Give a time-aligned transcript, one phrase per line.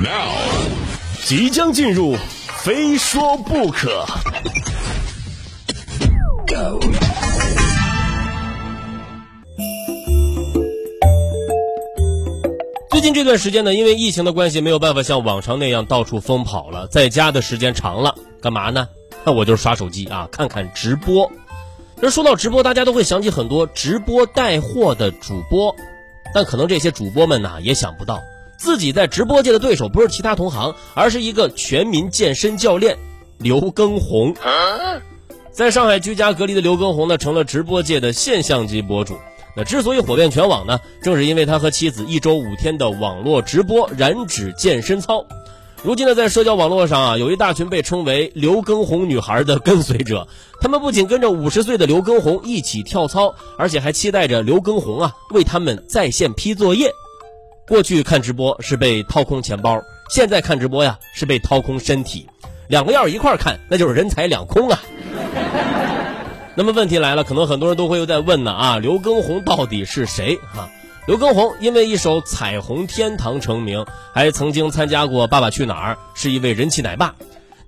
[0.00, 0.30] Now，
[1.24, 2.16] 即将进入，
[2.62, 4.06] 非说不可。
[12.90, 18.88] 最近这段时间呢，因为疫情的关系，没有办法像往常那样到处疯跑了，在家的时间长了，干嘛呢？
[19.24, 21.28] 那我就是刷手机啊，看看直播。
[22.00, 25.74] 这说到直播，大家都会想起很多直播带货的主播，
[26.32, 28.20] 但可能这些主播们呢，也想不到
[28.58, 32.98] 自己在直播界的对手不是其他同行，而是一个全民健身教练
[33.38, 34.34] 刘畊宏。
[35.52, 39.16] 在上海居家隔离的刘畊宏呢，成了直播界的现象级博主。
[39.56, 45.24] 那之所以火遍全网呢，正是因为他和妻子一周五天的网络直播燃脂健身操。
[45.84, 50.26] 如今呢，在社交网络上啊，有一大群被称为“刘畊宏女孩”的跟随者，
[50.60, 56.92] 他们不仅跟着五十岁的刘畊宏一起跳操，而且还期待着刘畊宏啊为他们在线批作业。
[57.68, 62.26] 过去看直播是被掏空钱包，现在看直播呀是被掏空身体，
[62.66, 64.80] 两个要是一块看，那就是人财两空啊。
[66.56, 70.70] 那么问题来了，可能很多人都会又在问呢啊，刘畊宏到底是谁哈？
[71.06, 73.84] 刘畊宏因为一首《彩虹天堂》成名，
[74.14, 77.14] 还曾经参加过《爸爸去哪儿》，是一位人气奶爸。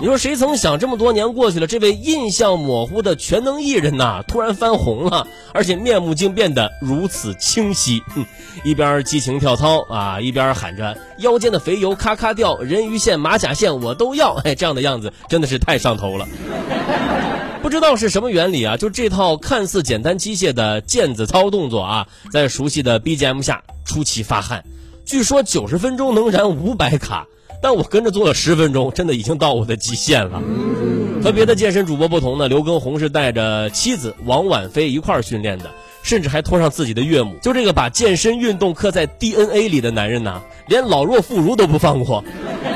[0.00, 8.02] 你说谁曾想，这么多年过去了，这位印象模糊的全能艺人呐，突然翻红了，而且面目竟变得如此清晰。
[8.14, 8.24] 哼
[8.64, 14.32] 一边激情跳操啊，一边喊着腰间的肥油咔咔掉，人鱼线、马甲线我都要。
[14.42, 16.26] 哎，这样的样子真的是太上头了。
[17.60, 18.78] 不知道是什么原理啊？
[18.78, 24.64] 就这套看似简单机械的毽子操动作啊，在熟悉的 BGM 下出奇发汗。
[25.04, 27.26] 据说九十分钟能燃五百卡，
[27.62, 30.42] 但我跟着做了十分钟，真的已经到我的极限了。
[31.22, 35.70] 和别的健身主播不同呢，刘畊宏是带着妻子王婉菲一块儿训练的，
[36.02, 37.36] 甚至还拖上自己的岳母。
[37.42, 42.24] 就这个把健身运动刻在 DNA 里的男人呐，连老弱妇孺都不放过。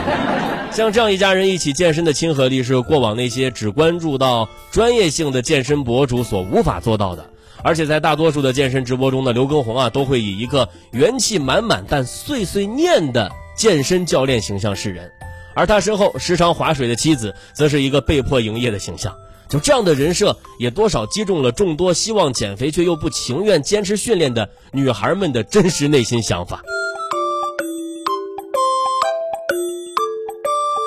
[0.70, 7.24] 像这样一家人一起健身的亲和力，是过往那些只关注到专业性的健身博主所无法做到的。
[7.62, 15.10] 而且在大多数的健身直播中呢，刘畊宏啊都会以一个元气满满但碎碎念的健身教练形象示人，
[15.54, 19.14] 而他身后时常划水的妻子，则是一个被迫营业的形象。
[19.48, 26.62] 就这样的人设，也多少击中了众多希望减肥却又不情愿坚持训练的女孩们的真实内心想法。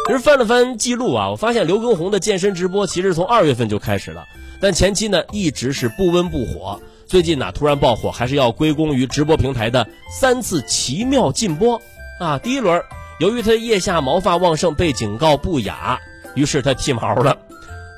[0.08, 4.24] 其实翻了翻记录啊，我发现刘畊宏的健身直播其实从二月份就开始了，
[4.60, 6.82] 但前期呢一直是不温不火。
[7.06, 11.82] 最近呢突然爆火，还是要归功于直播平台的三次奇妙禁播
[12.20, 12.38] 啊。
[12.40, 12.84] 第一轮，
[13.20, 16.00] 由于他腋下毛发旺盛，被警告不雅，
[16.36, 17.38] 于是他剃毛了。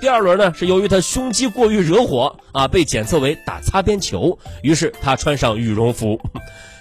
[0.02, 6.22] 第二轮呢，是由于他胸肌过于惹火啊，被检测为打擦边球，于是他穿上羽绒服。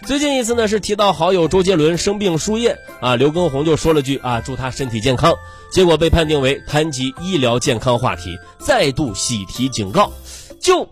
[0.06, 5.34] 最近一次呢，是提到好友周杰伦生病输液啊，刘畊宏就说了句啊，祝他身体健康，
[5.72, 10.12] 结果被判定为谈及医疗健康话题，再度喜提警告，
[10.60, 10.88] 就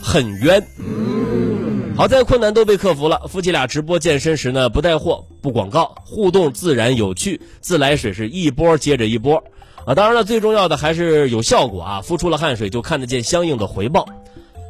[0.00, 0.64] 很冤。
[1.96, 9.42] 好在困难都被克服了，夫妻俩直播健身时呢，不带货，不广告，互动自然有趣，自来水是一波接着一波。
[9.86, 12.00] 啊，当然了，最重要的还是有效果啊！
[12.02, 14.04] 付出了汗水就看得见相应的回报。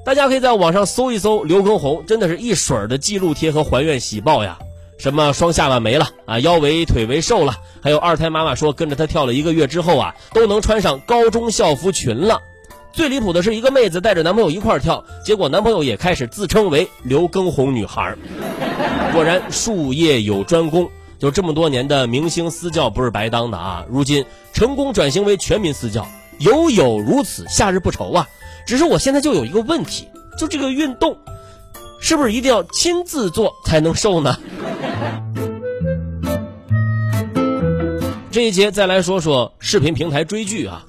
[0.05, 4.57] 大家可以在网上搜一搜刘畊宏，真的是一水儿的记录贴和还愿喜报呀！
[4.97, 12.41] 什么双下巴没了啊，腰围腿围瘦了，还有二胎妈妈说跟着他跳了一个月之后啊，都能穿上高中校服裙了。
[12.97, 18.17] 最离谱的是一个妹子带着男朋友一块跳，结果男朋友也开始自称为刘畊宏女孩。
[19.13, 20.89] 果然术业有专攻。
[21.19, 23.87] 就这么多年的明星私教不是白当的啊！
[23.89, 26.07] 如今成功转型为全民私教，
[26.39, 28.29] 有有如此，夏日不愁啊！
[28.67, 30.07] 只是我现在就有一个问题，
[30.39, 31.17] 就这个运动，
[32.01, 34.39] 是不是一定要亲自做才能瘦呢？
[38.31, 40.85] 这一节再来说说视频平台追剧啊。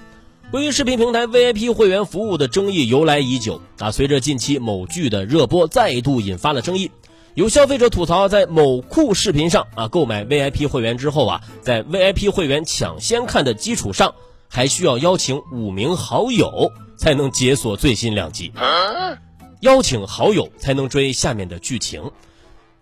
[0.50, 6.90] 关于视频平台 VIP 会员服务的争议由来已久啊，随着近期某剧的热播，再度引发了争议。
[7.34, 14.16] 有消费者吐槽，在某酷视频上啊购买 VIP 会员之后啊，在 VIP 会员抢先看的基础上，
[14.48, 18.54] 还需要邀请五名好友才能解锁最新两集，
[19.60, 22.12] 邀请好友才能追下面的剧情。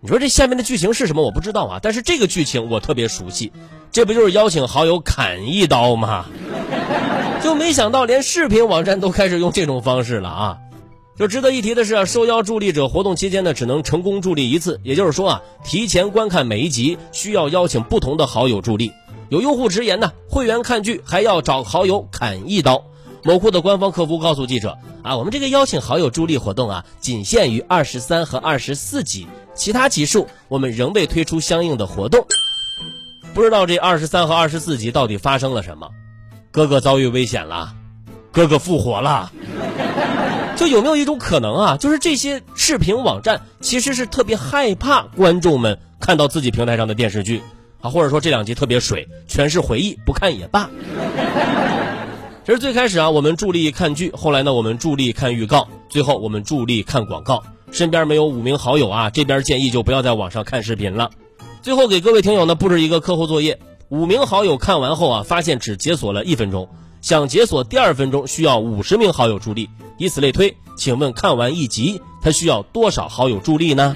[0.02, 1.24] 你说这下面的剧情是什么？
[1.24, 3.52] 我不知道啊，但是这个剧情我特别熟悉，
[3.92, 6.28] 这不就是邀请好友砍一刀吗？
[7.46, 10.58] 就没想到连视频网站都开始用这种方式了啊！
[11.16, 14.82] 就值得一提的是啊，受邀助力者活动期间呢，只能成功助力一次。
[14.84, 18.92] 也就是说啊，提前观看每一集需要邀请不同的好友助力。
[19.30, 22.84] 有用户直言呢，会员看剧还要找好友砍一刀。
[23.24, 32.26] 某库的官方客服告诉记者啊，我们这个邀请好友助力活动啊，仅限于二十三和二十四集，其他集数我们仍未推出相应的活动。
[33.36, 35.88] 不知道这二十三和二十四集到底发生了什么。
[36.56, 37.74] 哥哥遭遇危险了，
[38.32, 39.30] 哥哥复活了。
[40.56, 41.76] 就有没有一种可能啊？
[41.76, 47.42] 就是这些视频网站其实是特别害怕观众们看到自己平台上的电视剧
[47.82, 50.70] 啊，或者说这两集特别水，全是回忆，不看也罢。
[52.46, 57.44] 其实最开始啊，我们助力看剧，后来呢，我们助力看预告，最后我们助力看广告。
[57.74, 61.12] 身边没有五名好友啊，这边建议就不要在网上看视频了。
[61.62, 63.60] 最后给各位听友呢布置一个课后作业：
[63.90, 66.70] 五名好友看完后啊，发现只解锁了一分钟，
[67.02, 70.58] 想解锁第二分钟需要五十名好友助力，以此类推。
[70.76, 73.96] 请问看完一集，他需要多少好友助力呢？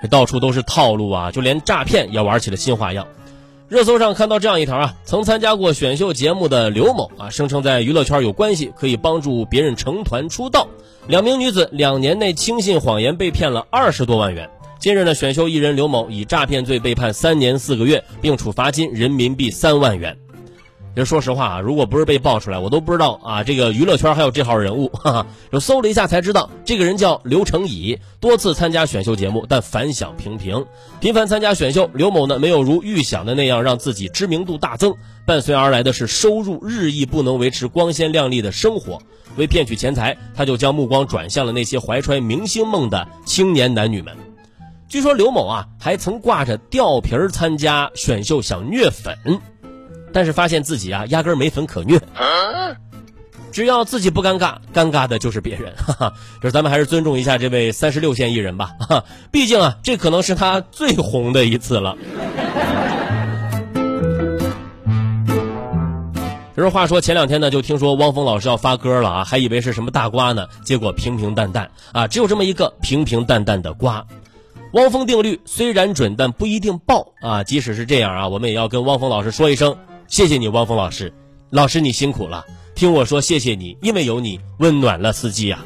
[0.00, 3.08] 这到处都是套路啊，就连诈骗也玩起了新花样。
[3.68, 10.68] 热搜上看到这样一条啊，曾参加过选秀节目的刘某啊，声称在娱乐圈有关系，可以帮助别人成团出道。
[11.08, 14.50] 两名女子两年内轻信谎言，被骗了二十多万元。
[14.86, 20.16] 近日呢，选秀艺人刘某以诈骗罪被判三年四个月，并处罚金人民币三万元。
[20.94, 24.86] 其实说实话啊，如果不是被爆出来，我都不知道啊，这个娱乐圈还有这号人物。
[24.90, 30.64] 哈 哈，就搜了一下才知道，这个人叫刘成乙，多次参加选秀节目，但反响平平。
[31.00, 34.94] 频繁参加选秀，刘某呢没有如预想的那样让自己知名度大增，
[35.26, 39.00] 伴随而来的是收入日益不能维持光鲜亮丽的生活。
[39.34, 44.16] 为骗取钱财，他就将目光转向了那些怀揣明星梦的青年男女们。
[44.88, 49.16] 据说刘某啊，还曾挂着吊瓶参加选秀，想虐粉。
[50.12, 52.00] 但是发现自己啊，压根没粉可虐。
[53.50, 55.74] 只要自己不尴尬，尴尬的就是别人。
[55.76, 58.70] 哈哈，就是咱们还是尊重一下这位三十六线艺人吧。
[58.78, 61.96] 哈，毕竟啊，这可能是他最红的一次了。
[66.54, 74.06] 其实话说前两天呢，就听说汪峰老师要发歌了啊，还以为是什么大瓜呢，结果平平淡淡啊，只有这么一个平平淡淡的瓜。
[74.76, 77.44] 汪峰定律虽然准，但不一定爆啊。
[77.44, 79.78] 即使是这样啊，我们也要跟汪峰老师说一声。
[80.06, 81.14] 谢谢你，汪峰老师，
[81.48, 82.44] 老师你辛苦了。
[82.74, 85.64] 听我说，谢谢你，因为有你温暖了司机啊。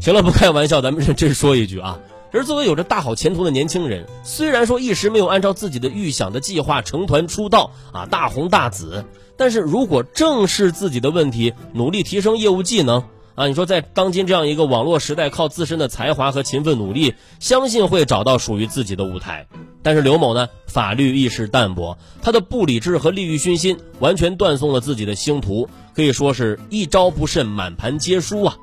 [0.00, 2.00] 行了，不开玩笑，咱们认真说一句啊。
[2.32, 9.04] 而作为有着大好前途的年轻人，虽然说一时没有按照自己的预想的计划成团出道啊，大红大紫，
[9.36, 13.04] 但是如果正视自己的问题，努力提升业务技能。
[13.38, 19.46] 啊，你说在当今这样一个网络时代，靠自身的才华和勤奋努力，相信会找到属于自己的舞台。
[19.80, 28.56] 但是刘某呢，法律意识淡薄，他的不理智和利欲熏心，完全断送了自己的星途，可以说是一招不慎，满盘皆输啊。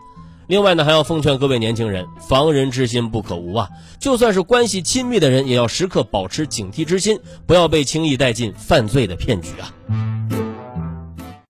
[0.47, 3.69] 另外呢，还要奉劝各位年轻人，防人之心不可无啊。
[3.97, 7.17] 就算是关系亲密的人，也要时刻保持警惕之心，
[7.47, 10.44] 不要被轻易带进犯罪的骗局啊。